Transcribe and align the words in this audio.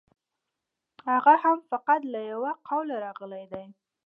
هغه 1.09 1.33
هم 1.43 1.57
فقط 1.71 2.01
له 2.11 2.19
یوه 2.31 2.51
قوله 2.69 2.95
راغلی 3.05 3.45
دی. 3.51 3.65